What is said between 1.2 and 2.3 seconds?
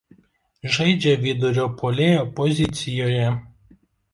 vidurio puolėjo